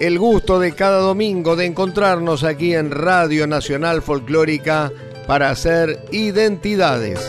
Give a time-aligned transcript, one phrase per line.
[0.00, 4.90] El gusto de cada domingo de encontrarnos aquí en Radio Nacional Folclórica
[5.26, 7.20] para hacer identidades.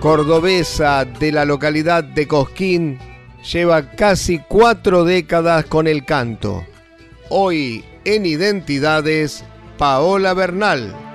[0.00, 3.00] Cordobesa de la localidad de Cosquín
[3.52, 6.64] lleva casi cuatro décadas con el canto.
[7.30, 9.42] Hoy en Identidades,
[9.76, 11.05] Paola Bernal.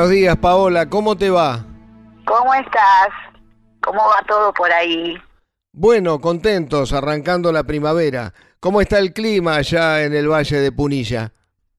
[0.00, 0.88] Buenos días, Paola.
[0.88, 1.58] ¿Cómo te va?
[2.24, 3.10] ¿Cómo estás?
[3.82, 5.14] ¿Cómo va todo por ahí?
[5.74, 8.32] Bueno, contentos, arrancando la primavera.
[8.60, 11.32] ¿Cómo está el clima allá en el Valle de Punilla?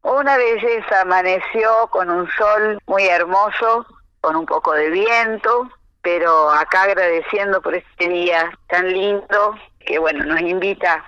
[0.03, 3.87] Una belleza, amaneció con un sol muy hermoso,
[4.21, 5.71] con un poco de viento,
[6.03, 11.03] pero acá agradeciendo por este día tan lindo que bueno, nos invita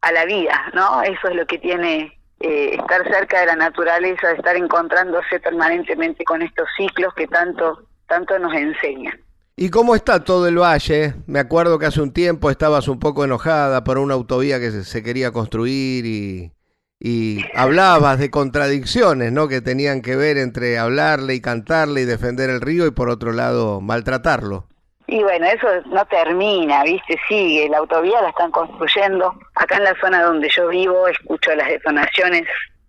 [0.00, 1.00] a la vida, ¿no?
[1.02, 6.42] Eso es lo que tiene eh, estar cerca de la naturaleza, estar encontrándose permanentemente con
[6.42, 9.18] estos ciclos que tanto, tanto nos enseñan.
[9.56, 11.14] ¿Y cómo está todo el valle?
[11.26, 15.02] Me acuerdo que hace un tiempo estabas un poco enojada por una autovía que se,
[15.02, 16.52] quería construir y,
[17.00, 19.48] y hablabas de contradicciones, ¿no?
[19.48, 23.32] Que tenían que ver entre hablarle y cantarle y defender el río y por otro
[23.32, 24.68] lado maltratarlo.
[25.08, 27.18] Y bueno, eso no termina, ¿viste?
[27.28, 29.34] Sigue, la autovía la están construyendo.
[29.54, 32.42] Acá en la zona donde yo vivo escucho las detonaciones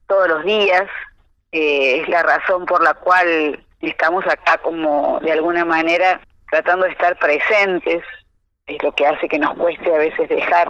[0.08, 0.84] todos los días.
[1.52, 6.20] Eh, es la razón por la cual estamos acá como de alguna manera
[6.50, 8.04] tratando de estar presentes.
[8.66, 10.70] Es lo que hace que nos cueste a veces dejar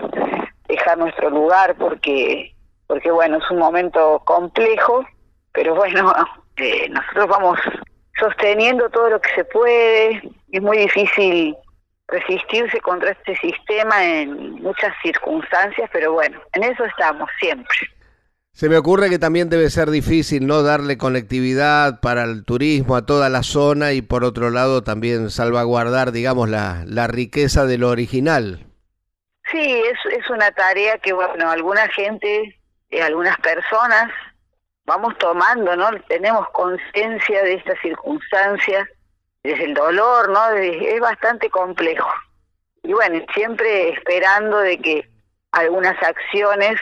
[0.67, 2.53] dejar nuestro lugar porque
[2.87, 5.05] porque bueno es un momento complejo
[5.53, 6.13] pero bueno
[6.57, 7.59] eh, nosotros vamos
[8.19, 10.21] sosteniendo todo lo que se puede.
[10.51, 11.55] Es muy difícil
[12.07, 17.75] resistirse contra este sistema en muchas circunstancias, pero bueno, en eso estamos siempre.
[18.53, 23.05] Se me ocurre que también debe ser difícil no darle conectividad para el turismo a
[23.05, 27.89] toda la zona y por otro lado también salvaguardar, digamos, la, la riqueza de lo
[27.89, 28.65] original.
[29.51, 32.59] Sí, es, es una tarea que, bueno, alguna gente,
[32.89, 34.11] eh, algunas personas
[34.87, 35.89] vamos tomando, ¿no?
[36.07, 38.89] Tenemos conciencia de esta circunstancia,
[39.47, 40.49] desde el dolor, ¿no?
[40.51, 42.09] Es bastante complejo.
[42.83, 45.09] Y bueno, siempre esperando de que
[45.51, 46.79] algunas acciones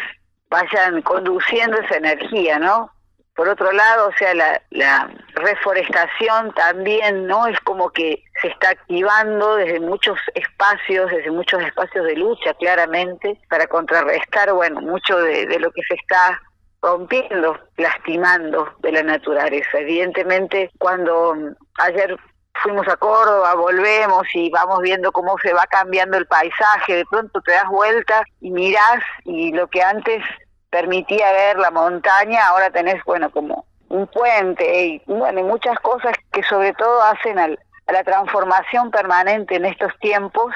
[0.50, 2.91] vayan conduciendo esa energía, ¿no?
[3.35, 7.47] Por otro lado, o sea, la, la reforestación también, ¿no?
[7.47, 13.39] Es como que se está activando desde muchos espacios, desde muchos espacios de lucha, claramente,
[13.50, 16.41] para contrarrestar, bueno, mucho de, de lo que se está
[16.81, 19.79] rompiendo, lastimando de la naturaleza.
[19.79, 21.35] Evidentemente, cuando
[21.79, 22.15] ayer
[22.62, 27.42] fuimos a Córdoba, volvemos y vamos viendo cómo se va cambiando el paisaje, de pronto
[27.42, 30.24] te das vuelta y mirás y lo que antes
[30.69, 36.44] permitía ver la montaña, ahora tenés, bueno, como un puente y, bueno, muchas cosas que
[36.44, 40.54] sobre todo hacen a la transformación permanente en estos tiempos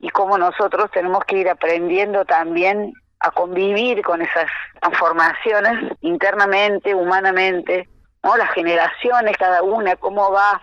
[0.00, 7.88] y cómo nosotros tenemos que ir aprendiendo también a convivir con esas transformaciones internamente, humanamente,
[8.22, 8.36] ¿no?
[8.36, 10.60] Las generaciones, cada una, cómo va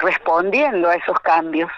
[0.00, 1.70] respondiendo a esos cambios,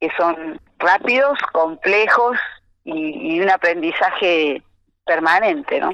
[0.00, 2.38] que son rápidos, complejos
[2.84, 4.62] y, un aprendizaje
[5.04, 5.92] permanente, ¿no?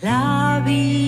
[0.00, 1.07] La vida.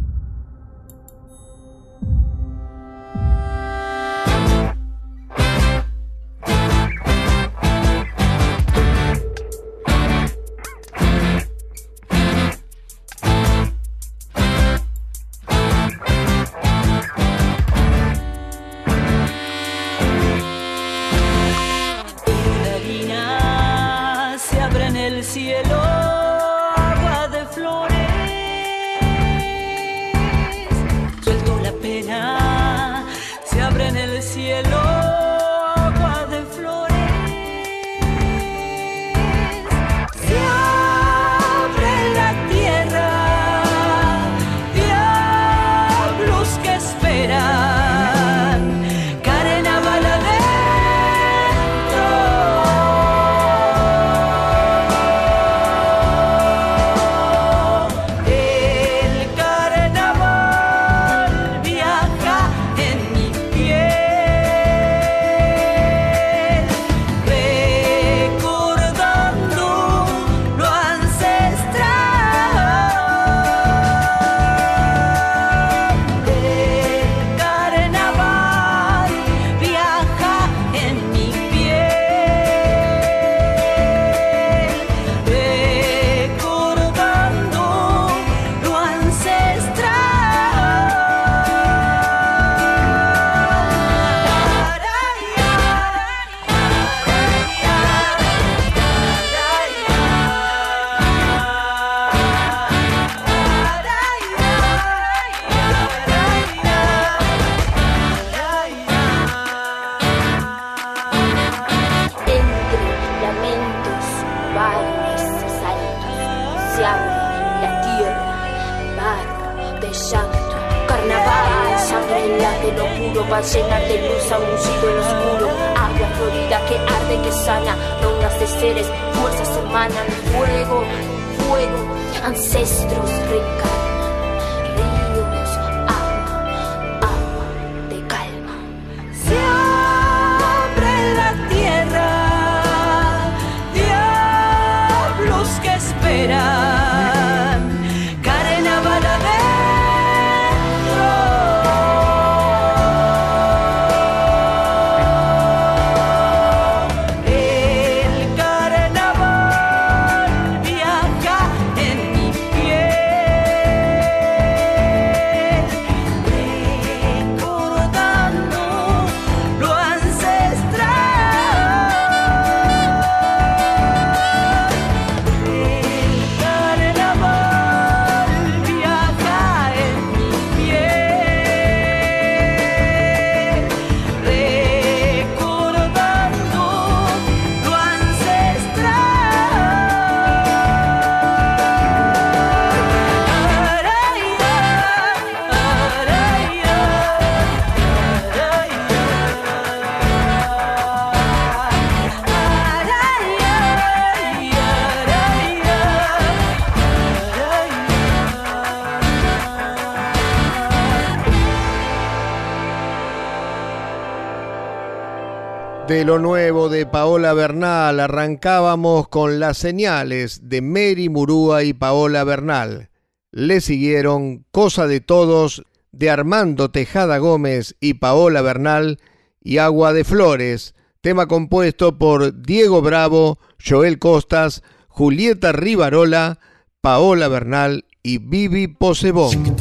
[216.11, 222.89] Lo nuevo de Paola Bernal arrancábamos con las señales de Mary Murúa y Paola Bernal.
[223.31, 225.63] Le siguieron Cosa de Todos
[225.93, 228.99] de Armando Tejada Gómez y Paola Bernal
[229.41, 236.39] y Agua de Flores, tema compuesto por Diego Bravo, Joel Costas, Julieta Rivarola,
[236.81, 239.55] Paola Bernal y Vivi Posebón.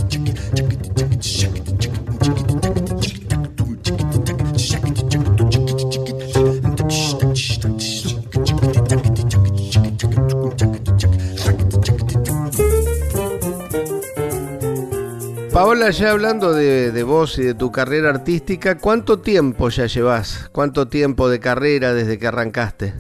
[15.60, 20.48] Paola, ya hablando de, vos y de tu carrera artística, ¿cuánto tiempo ya llevas?
[20.54, 22.94] ¿Cuánto tiempo de carrera desde que arrancaste?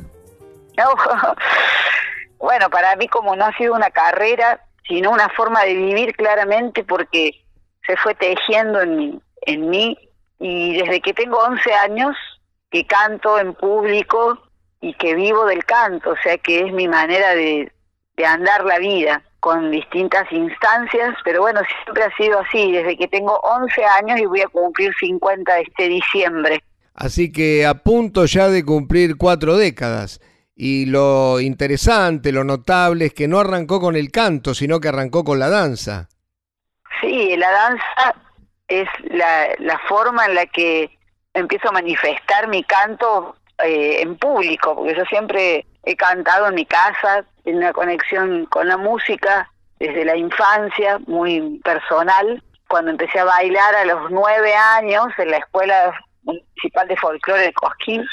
[2.38, 6.84] bueno, para mí como no ha sido una carrera, sino una forma de vivir claramente
[6.84, 7.30] porque
[7.86, 9.96] se fue tejiendo en mí
[10.38, 12.14] y desde que tengo 11 años
[12.70, 14.38] que canto en público
[14.82, 17.72] y que vivo del canto, o sea que es mi manera de
[18.22, 23.40] andar la vida con distintas instancias, pero bueno, siempre ha sido así, desde que tengo
[23.42, 26.62] 11 años y voy a cumplir 50 este diciembre.
[26.94, 30.20] Así que a punto ya de cumplir cuatro décadas.
[30.54, 35.24] Y lo interesante, lo notable es que no arrancó con el canto, sino que arrancó
[35.24, 36.08] con la danza.
[37.00, 38.14] Sí, la danza
[38.68, 40.90] es la, la forma en la que
[41.32, 46.66] empiezo a manifestar mi canto eh, en público, porque yo siempre he cantado en mi
[46.66, 52.42] casa, en una conexión con la música desde la infancia, muy personal.
[52.68, 57.52] Cuando empecé a bailar a los nueve años en la Escuela Municipal de Folclore de
[57.52, 58.04] Cosquín,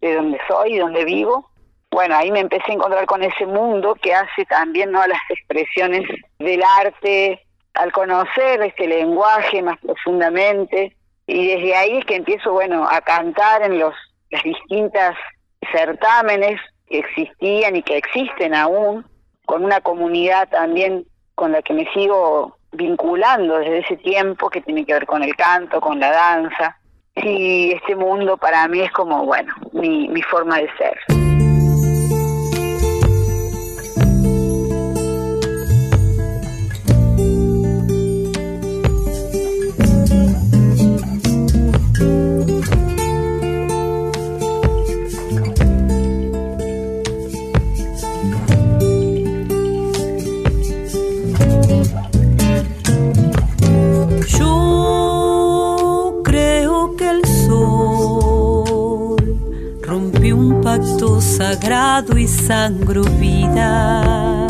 [0.00, 1.48] de donde soy, donde vivo,
[1.90, 5.06] bueno, ahí me empecé a encontrar con ese mundo que hace también ¿no?
[5.06, 6.02] las expresiones
[6.38, 12.86] del arte, al conocer este lenguaje más profundamente, y desde ahí es que empiezo, bueno,
[12.90, 13.94] a cantar en los
[14.32, 15.14] las distintas
[15.70, 16.60] certámenes
[16.98, 19.04] existían y que existen aún,
[19.46, 24.84] con una comunidad también con la que me sigo vinculando desde ese tiempo, que tiene
[24.84, 26.78] que ver con el canto, con la danza.
[27.14, 31.31] Y este mundo para mí es como, bueno, mi, mi forma de ser.
[61.52, 64.46] Sagrado y sangro vida.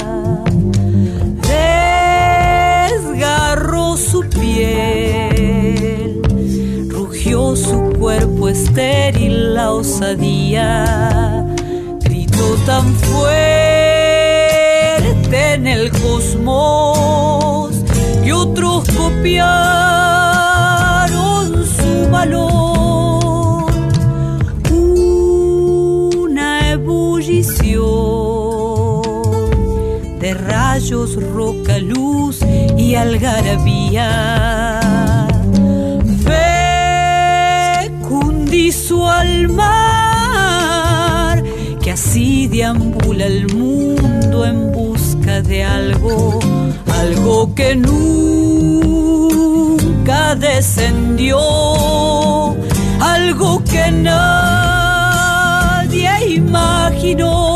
[2.91, 6.21] Desgarró su piel,
[6.89, 11.47] rugió su cuerpo estéril la osadía,
[12.01, 13.45] gritó tan fuerte
[15.55, 17.32] en el cosmos que
[19.03, 19.47] copiaron
[21.67, 22.63] su valor.
[30.21, 32.41] de rayos, roca, luz
[32.77, 34.81] y algarabía.
[37.99, 41.43] Fecundizo al mar
[41.83, 46.39] que así deambula el mundo en busca de algo,
[46.87, 48.42] algo que nunca
[50.37, 51.39] descendió,
[53.01, 55.29] algo que nadie
[56.35, 57.52] imaginó.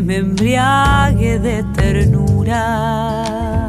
[0.00, 3.68] Me embriague de ternura.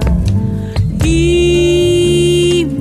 [1.06, 2.74] Implota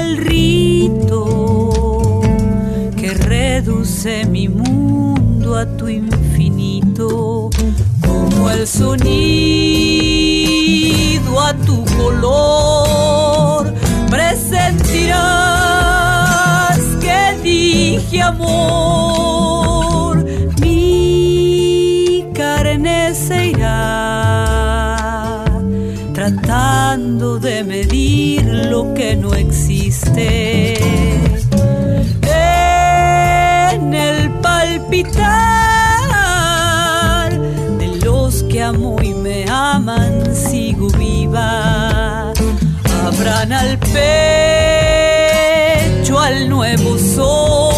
[0.00, 2.22] el rito
[2.96, 7.50] que reduce mi mundo a tu infinito,
[8.00, 9.04] como el sonido
[11.40, 13.74] a tu color.
[14.08, 19.33] Presentirás que dije amor
[28.94, 30.74] que no existe.
[33.72, 35.24] En el palpitar
[37.78, 42.32] de los que amo y me aman, sigo viva.
[43.04, 44.04] Abran al pecho
[46.18, 47.73] al nuevo sol,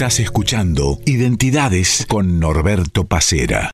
[0.00, 3.70] Estás escuchando Identidades con Norberto Pacera.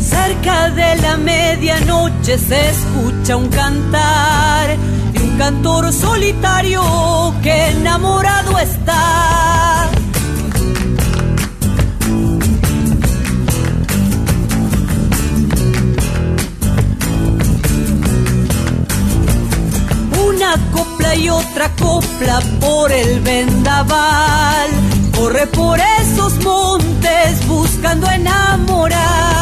[0.00, 4.78] Cerca de la medianoche se escucha un cantar
[5.38, 6.82] cantor solitario
[7.42, 9.88] que enamorado está.
[20.28, 24.70] Una copla y otra copla por el vendaval,
[25.16, 29.37] corre por esos montes buscando enamorar.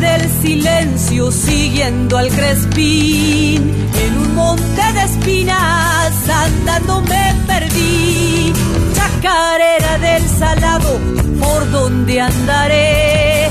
[0.00, 3.74] Del silencio siguiendo al crespín.
[4.06, 8.52] En un monte de espinas andando me perdí.
[8.94, 10.98] Chacarera del salado,
[11.40, 13.46] por donde andaré.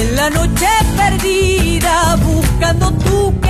[0.00, 3.40] En la noche perdida buscando tu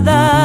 [0.00, 0.37] nada.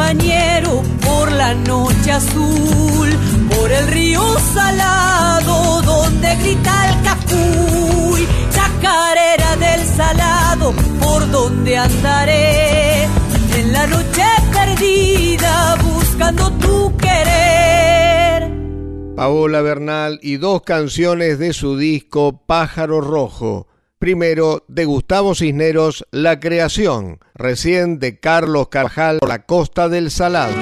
[0.00, 3.10] Compañero por la noche azul,
[3.54, 4.22] por el río
[4.54, 13.04] salado donde grita el capuy, chacarera del salado por donde andaré,
[13.58, 18.50] en la noche perdida buscando tu querer.
[19.16, 23.66] Paola Bernal y dos canciones de su disco Pájaro Rojo
[24.00, 30.54] Primero, de Gustavo Cisneros, La Creación, recién de Carlos Carjal, La Costa del Salado.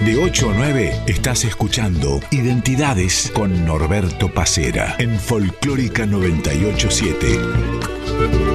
[0.00, 8.53] De 8 a 9 estás escuchando Identidades con Norberto Pacera en Folclórica 987.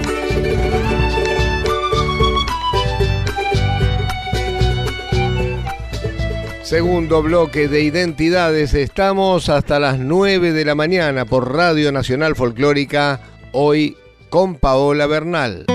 [6.69, 13.21] Segundo bloque de identidades, estamos hasta las 9 de la mañana por Radio Nacional Folclórica,
[13.53, 13.97] hoy
[14.29, 15.65] con Paola Bernal.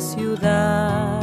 [0.00, 1.20] Ciudad.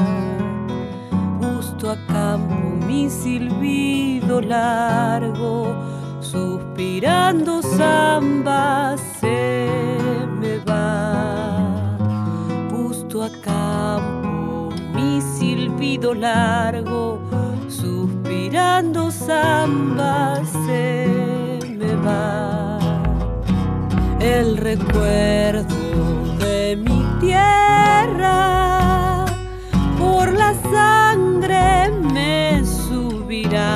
[1.40, 5.74] Justo a campo mi silbido largo,
[6.20, 11.98] suspirando samba se me va.
[12.72, 17.20] Justo a campo mi silbido largo,
[17.70, 22.80] suspirando samba se me va.
[24.20, 25.76] El recuerdo
[26.40, 28.65] de mi tierra
[30.72, 33.74] sangre me subirá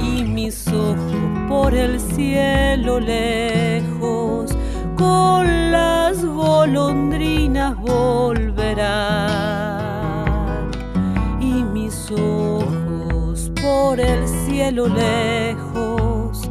[0.00, 0.96] y mis ojos
[1.48, 4.56] por el cielo lejos
[4.96, 8.66] con las golondrinas volverán
[11.40, 16.50] y mis ojos por el cielo lejos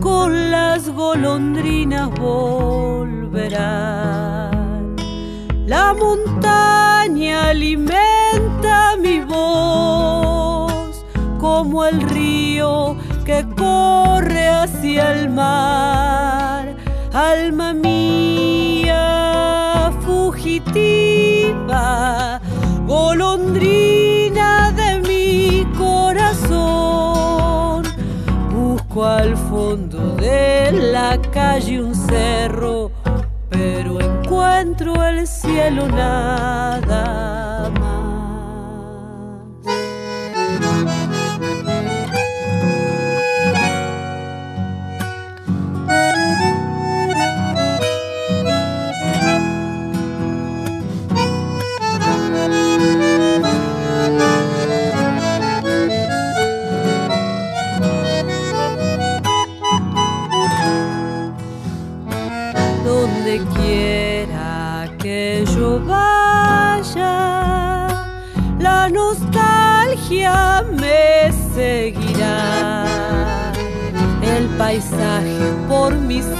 [0.00, 3.30] con las golondrinas volverán.
[5.66, 6.79] La montaña
[7.32, 11.04] alimenta mi voz
[11.38, 16.76] como el río que corre hacia el mar.
[17.12, 19.00] Alma mía
[20.04, 21.20] fugitiva,
[22.86, 26.60] golondrina de mi corazón.
[28.52, 32.89] Busco al fondo de la calle un cerro,
[34.60, 37.39] encuentro el cielo nada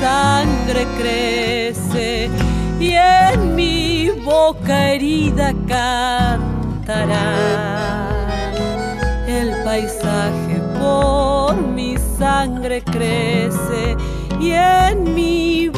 [0.00, 2.30] sangre crece
[2.80, 7.36] y en mi boca herida cantará.
[9.28, 13.96] El paisaje por mi sangre crece
[14.40, 15.69] y en mi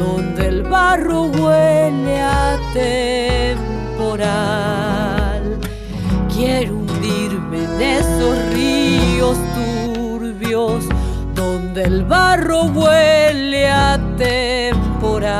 [0.00, 4.30] donde el barro huele a temporal.
[6.34, 10.84] Quiero hundirme en esos ríos turbios
[11.34, 15.34] donde el barro huele a temporal.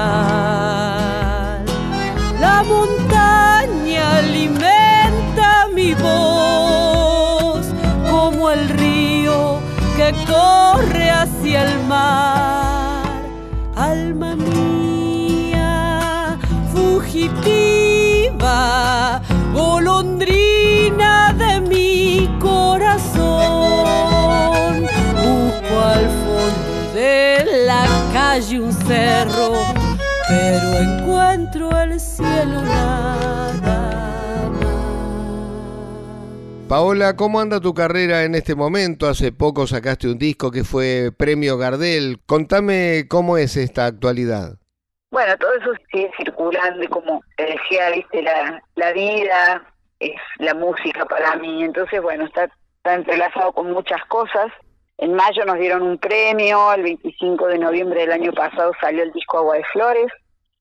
[2.39, 7.67] La montaña alimenta mi voz
[8.11, 9.59] como el río
[9.97, 12.50] que corre hacia el mar.
[28.13, 29.53] Calle un cerro,
[30.29, 33.91] pero encuentro el cielo nada más.
[36.69, 39.09] Paola, ¿cómo anda tu carrera en este momento?
[39.09, 42.21] Hace poco sacaste un disco que fue Premio Gardel.
[42.27, 44.55] Contame cómo es esta actualidad.
[45.11, 49.65] Bueno, todo eso sigue circulando y como te decía, viste, la, la vida
[49.99, 51.65] es la música para mí.
[51.65, 54.53] Entonces, bueno, está, está entrelazado con muchas cosas.
[55.01, 59.13] En mayo nos dieron un premio, el 25 de noviembre del año pasado salió el
[59.13, 60.13] disco Agua de Flores,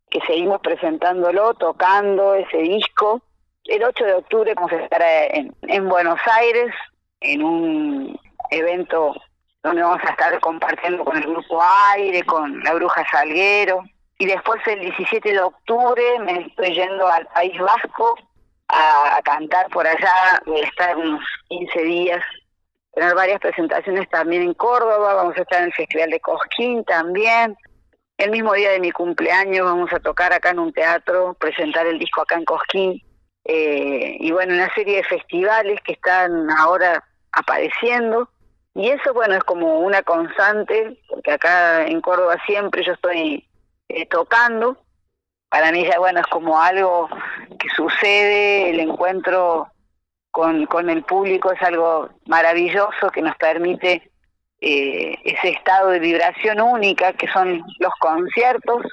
[0.10, 3.22] que seguimos presentándolo, tocando ese disco.
[3.66, 6.74] El 8 de octubre vamos a estar en, en Buenos Aires,
[7.20, 9.14] en un evento
[9.62, 13.84] donde vamos a estar compartiendo con el grupo Aire, con la Bruja Salguero.
[14.20, 18.16] Y después el 17 de octubre me estoy yendo al País Vasco
[18.70, 22.24] a, a cantar por allá, voy a estar unos 15 días,
[23.00, 27.56] tener varias presentaciones también en Córdoba, vamos a estar en el Festival de Cosquín también.
[28.18, 31.98] El mismo día de mi cumpleaños vamos a tocar acá en un teatro, presentar el
[31.98, 33.02] disco acá en Cosquín.
[33.46, 38.30] Eh, y bueno, una serie de festivales que están ahora apareciendo.
[38.76, 43.48] Y eso, bueno, es como una constante, porque acá en Córdoba siempre yo estoy
[43.88, 44.78] eh, tocando.
[45.48, 47.08] Para mí ya, bueno, es como algo
[47.58, 49.70] que sucede, el encuentro
[50.32, 54.10] con, con el público es algo maravilloso que nos permite
[54.62, 58.84] eh, ese estado de vibración única que son los conciertos,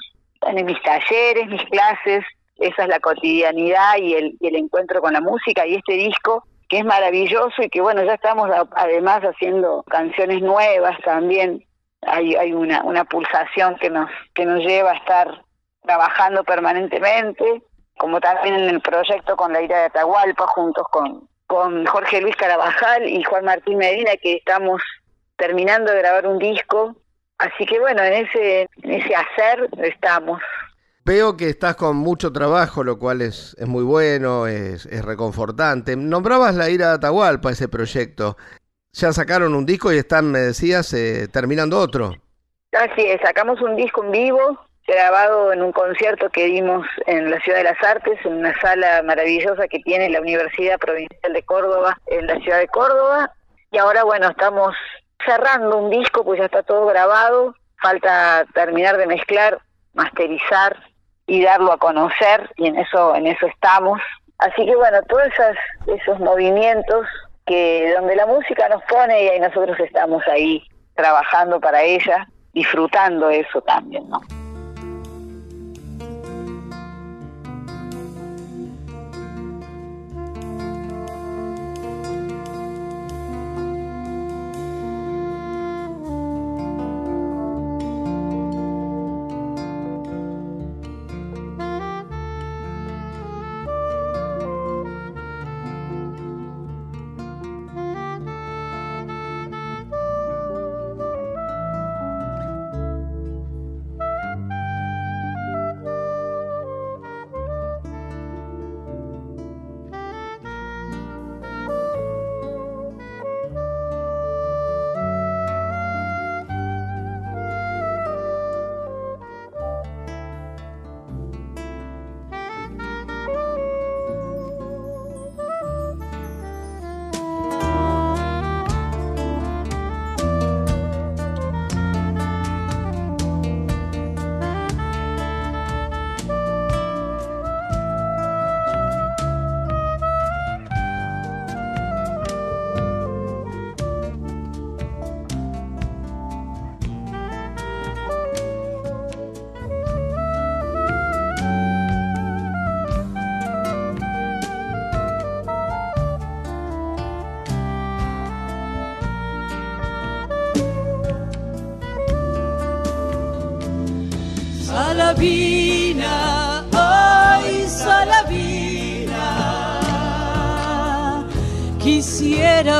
[0.42, 2.24] en mis talleres, mis clases,
[2.56, 6.78] esa es la cotidianidad y el, el encuentro con la música y este disco que
[6.78, 11.64] es maravilloso y que bueno, ya estamos además haciendo canciones nuevas también.
[12.02, 15.42] Hay, hay una, una pulsación que nos, que nos lleva a estar
[15.82, 17.62] trabajando permanentemente,
[17.98, 22.36] como también en el proyecto con la ira de Atahualpa, juntos con, con Jorge Luis
[22.36, 24.82] Carabajal y Juan Martín Medina, que estamos
[25.36, 26.96] terminando de grabar un disco.
[27.38, 30.40] Así que bueno, en ese, en ese hacer estamos.
[31.04, 35.94] Veo que estás con mucho trabajo, lo cual es, es muy bueno, es, es reconfortante.
[35.94, 38.36] Nombrabas la ira de Atahualpa, ese proyecto.
[38.92, 42.14] Ya sacaron un disco y están, me decías, eh, terminando otro.
[42.72, 47.40] Así es, sacamos un disco en vivo, grabado en un concierto que dimos en la
[47.40, 51.98] Ciudad de las Artes, en una sala maravillosa que tiene la Universidad Provincial de Córdoba,
[52.06, 53.32] en la ciudad de Córdoba.
[53.70, 54.74] Y ahora, bueno, estamos
[55.24, 57.54] cerrando un disco, pues ya está todo grabado.
[57.82, 59.58] Falta terminar de mezclar,
[59.92, 60.76] masterizar
[61.26, 64.00] y darlo a conocer y en eso en eso estamos
[64.38, 67.06] así que bueno todos esos esos movimientos
[67.46, 70.62] que donde la música nos pone y ahí nosotros estamos ahí
[70.94, 74.20] trabajando para ella disfrutando eso también no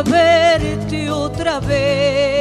[0.03, 2.36] verte otra vez.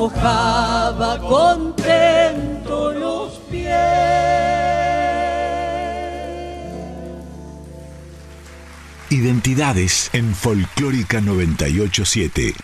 [0.00, 3.76] Mojaba contento los pies.
[9.10, 12.54] Identidades en Folclórica 987.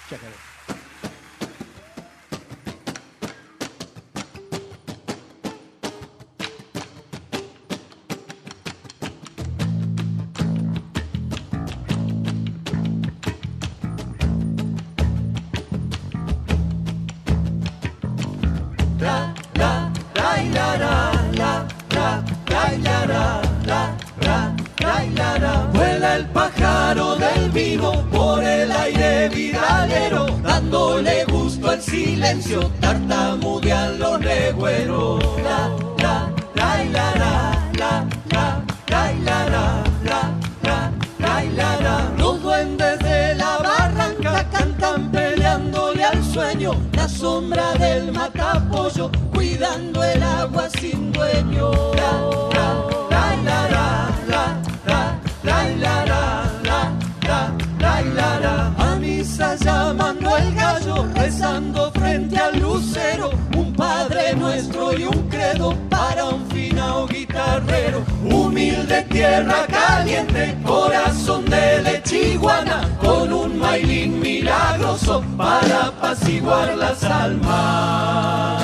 [74.46, 78.62] milagroso para apaciguar las almas.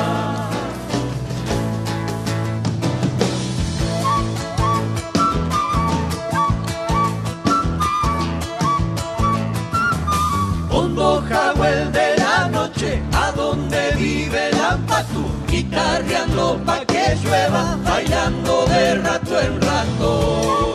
[10.70, 18.66] Hondo Jawel de la noche, a donde vive la patu, guitarreando pa' que llueva, bailando
[18.66, 20.71] de rato en rato.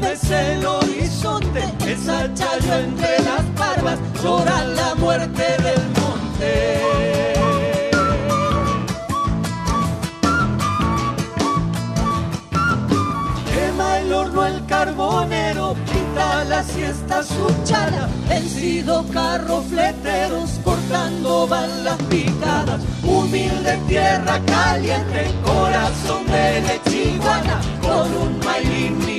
[0.00, 6.82] ves el horizonte, es hachayo entre las barbas, llora la muerte del monte.
[13.52, 21.98] Quema el horno el carbonero, pinta la siesta su chala, vencido carro fleteros, cortando balas
[22.10, 29.15] picadas, humilde tierra caliente, corazón de lechiguana, con un mailín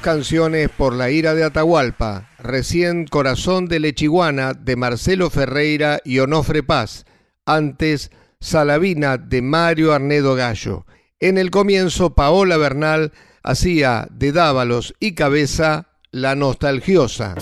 [0.00, 6.62] canciones por la ira de Atahualpa, recién Corazón de Lechiguana de Marcelo Ferreira y Onofre
[6.62, 7.06] Paz,
[7.46, 8.10] antes
[8.40, 10.84] Salavina de Mario Arnedo Gallo.
[11.20, 13.12] En el comienzo Paola Bernal
[13.42, 17.36] hacía de Dávalos y Cabeza la nostalgiosa.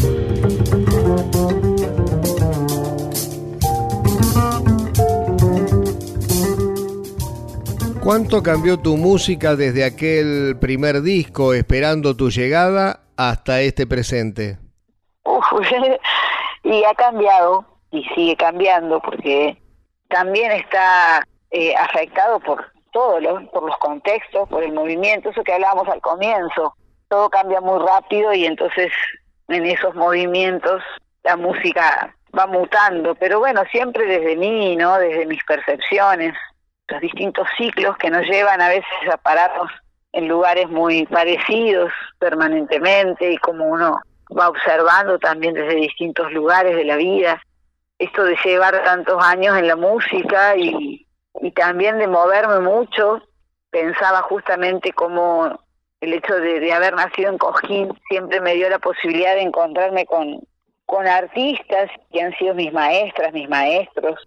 [8.09, 14.57] ¿Cuánto cambió tu música desde aquel primer disco, Esperando tu llegada, hasta este presente?
[15.25, 15.45] Uf,
[16.65, 19.59] y ha cambiado y sigue cambiando porque
[20.09, 23.19] también está eh, afectado por todo,
[23.51, 26.73] por los contextos, por el movimiento, eso que hablábamos al comienzo.
[27.09, 28.91] Todo cambia muy rápido y entonces
[29.49, 30.83] en esos movimientos
[31.25, 34.97] la música va mutando, pero bueno, siempre desde mí, ¿no?
[34.97, 36.33] Desde mis percepciones
[36.89, 39.71] los distintos ciclos que nos llevan a veces a pararnos
[40.13, 44.01] en lugares muy parecidos permanentemente y como uno
[44.37, 47.43] va observando también desde distintos lugares de la vida.
[47.99, 51.07] Esto de llevar tantos años en la música y,
[51.55, 53.23] también de moverme mucho,
[53.71, 55.61] pensaba justamente como
[56.01, 60.07] el hecho de, de, haber nacido en Cojín siempre me dio la posibilidad de encontrarme
[60.07, 60.41] con,
[60.87, 64.27] con artistas que han sido mis maestras, mis maestros,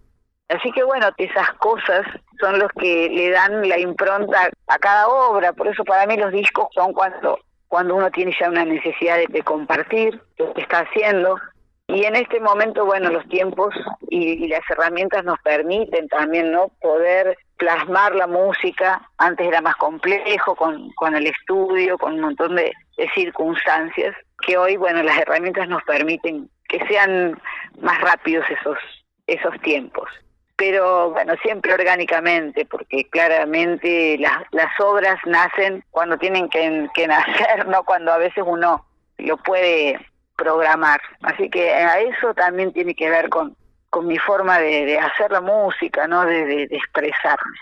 [0.52, 2.06] Así que bueno, esas cosas
[2.39, 6.32] son los que le dan la impronta a cada obra, por eso para mí los
[6.32, 7.39] discos son cuando
[7.70, 11.38] cuando uno tiene ya una necesidad de, compartir lo que está haciendo.
[11.88, 13.74] Y en este momento, bueno, los tiempos
[14.10, 16.68] y, las herramientas nos permiten también, ¿no?
[16.82, 19.10] Poder plasmar la música.
[19.18, 24.58] Antes era más complejo con, con el estudio, con un montón de, de circunstancias, que
[24.58, 27.41] hoy, bueno, las herramientas nos permiten que sean
[27.80, 28.78] más rápidos esos,
[29.28, 30.10] esos tiempos
[30.62, 37.84] pero bueno, siempre orgánicamente, porque claramente las, las obras nacen cuando tienen que, nacer, no
[37.84, 38.86] cuando a veces uno
[39.18, 39.97] lo puede
[40.38, 41.01] programar.
[41.24, 43.57] Así que a eso también tiene que ver con,
[43.89, 46.28] con mi forma de, hacer la música, ¿no?
[46.28, 47.57] de, de expresarme.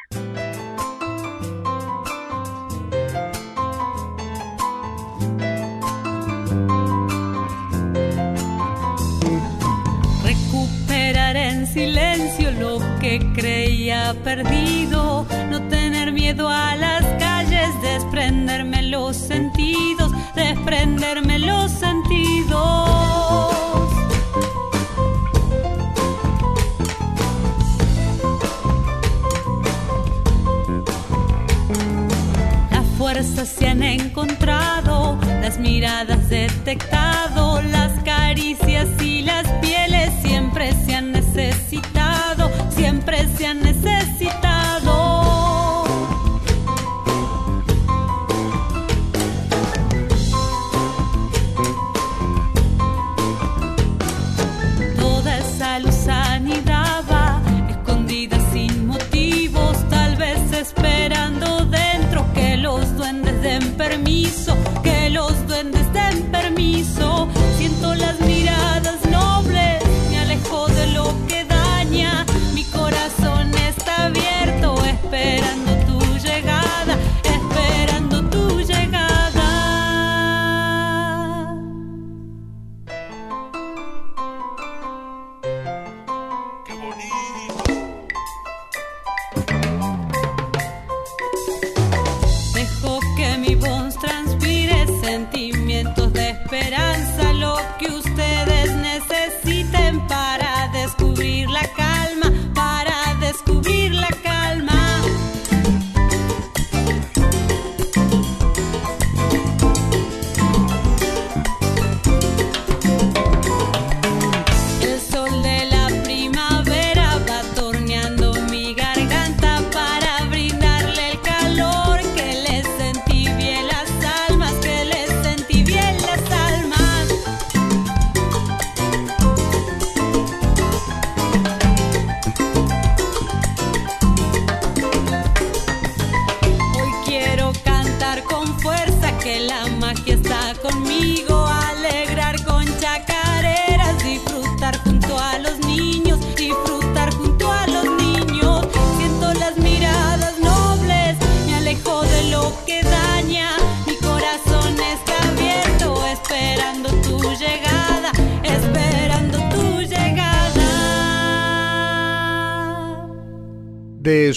[11.73, 12.68] silencio lo
[13.10, 22.60] que creía perdido, no tener miedo a las calles, desprenderme los sentidos, desprenderme los sentidos.
[32.70, 39.48] Las fuerzas se han encontrado, las miradas detectado, las caricias y las
[43.28, 43.68] siempre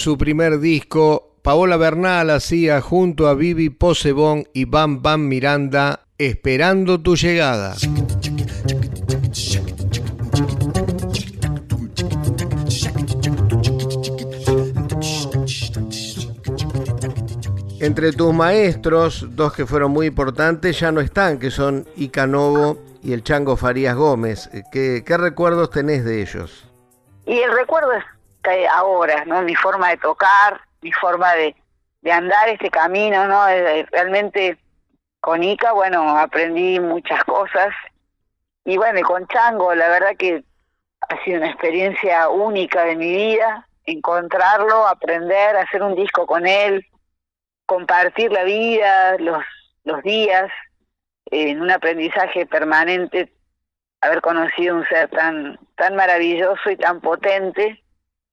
[0.03, 7.01] su primer disco, Paola Bernal hacía junto a Vivi Posebón y Bam Bam Miranda Esperando
[7.01, 7.73] tu llegada.
[17.79, 22.77] Entre tus maestros, dos que fueron muy importantes, ya no están, que son Ica Novo
[23.01, 24.49] y el Chango Farías Gómez.
[24.69, 26.69] ¿Qué, recuerdos tenés de ellos?
[27.25, 28.03] Y el recuerdo es
[28.69, 29.41] ahora, ¿no?
[29.41, 31.55] Mi forma de tocar, mi forma de,
[32.01, 33.47] de andar este camino, ¿no?
[33.47, 34.57] Eh, Realmente
[35.19, 37.73] con Ica, bueno, aprendí muchas cosas.
[38.65, 40.43] Y bueno, con Chango, la verdad que
[41.09, 46.85] ha sido una experiencia única de mi vida, encontrarlo, aprender, hacer un disco con él,
[47.65, 49.43] compartir la vida, los,
[49.83, 50.49] los días,
[51.31, 53.31] eh, en un aprendizaje permanente,
[54.01, 57.82] haber conocido un ser tan, tan maravilloso y tan potente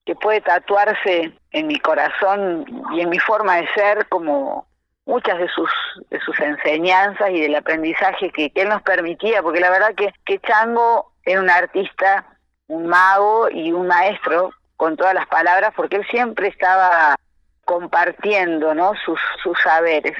[0.04, 4.66] que puede tatuarse en mi corazón y en mi forma de ser como
[5.04, 5.70] muchas de sus
[6.10, 10.38] de sus enseñanzas y del aprendizaje que, él nos permitía, porque la verdad que, que
[10.40, 12.26] Chango era un artista,
[12.68, 17.16] un mago y un maestro con todas las palabras, porque él siempre estaba
[17.64, 18.94] compartiendo ¿no?
[19.04, 20.16] sus, sus saberes.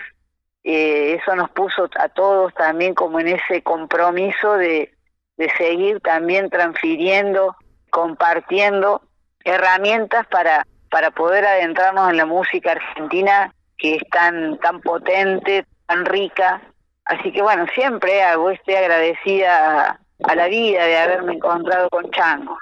[0.63, 4.93] Eh, eso nos puso a todos también como en ese compromiso de,
[5.39, 7.57] de seguir también transfiriendo,
[7.89, 9.03] compartiendo
[9.51, 16.05] herramientas para, para poder adentrarnos en la música argentina que es tan, tan potente, tan
[16.05, 16.61] rica.
[17.05, 22.57] Así que bueno, siempre hago este agradecida a la vida de haberme encontrado con Chango.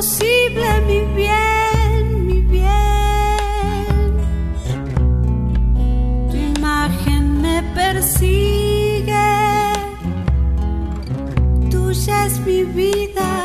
[0.00, 4.16] imposible, mi bien, mi bien.
[6.30, 9.12] Tu imagen me persigue,
[11.70, 13.39] tuya es mi vida.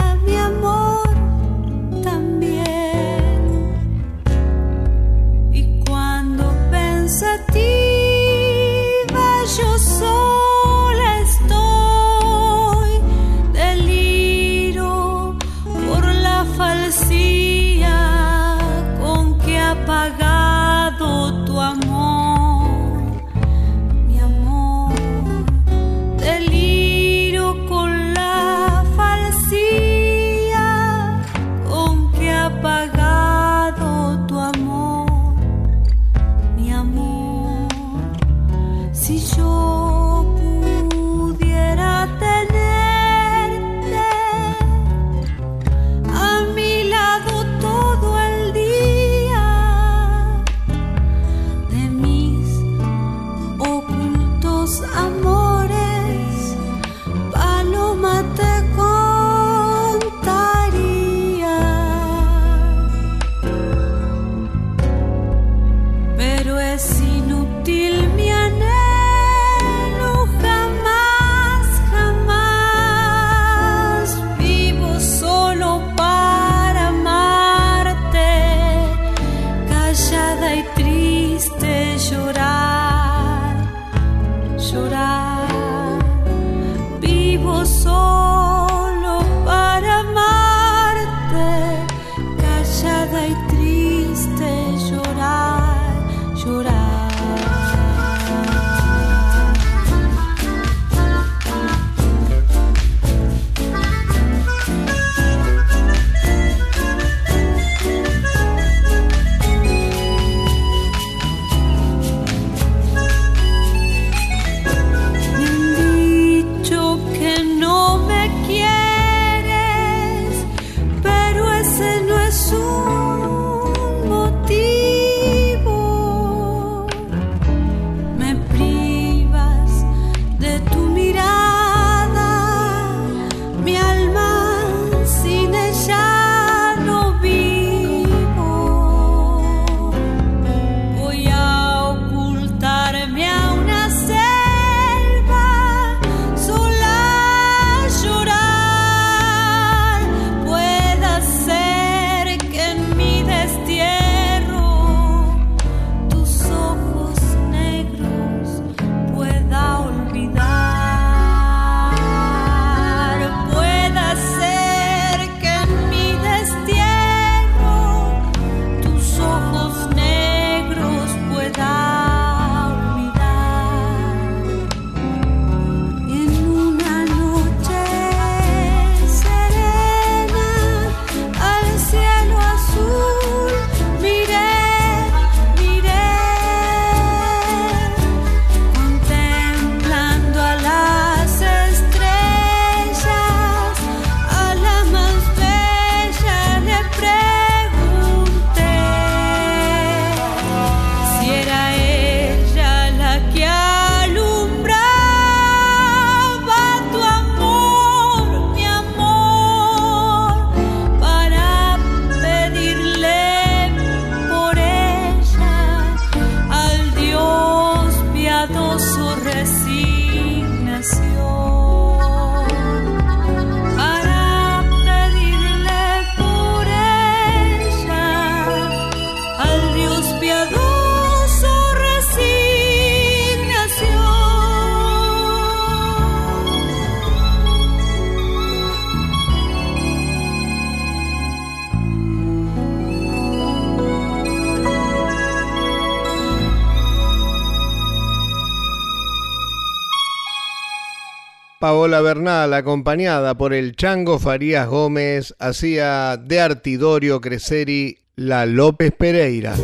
[251.66, 259.56] Paola Bernal, acompañada por el Chango Farías Gómez, hacía de Artidorio Creseri la López Pereira.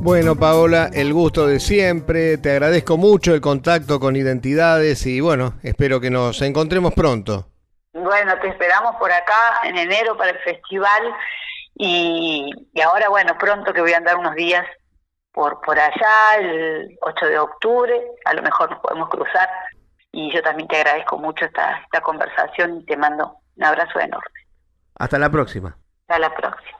[0.00, 2.36] Bueno, Paola, el gusto de siempre.
[2.36, 7.48] Te agradezco mucho el contacto con Identidades y bueno, espero que nos encontremos pronto.
[7.94, 11.02] Bueno, te esperamos por acá en enero para el festival
[11.74, 12.50] y,
[12.82, 14.66] ahora, bueno, pronto que voy a andar unos días
[15.32, 19.48] por, por allá, el 8 de octubre, a lo mejor nos podemos cruzar
[20.12, 24.40] y yo también te agradezco mucho esta, esta conversación y te mando un abrazo enorme.
[24.98, 25.76] Hasta la próxima.
[26.02, 26.78] Hasta la próxima.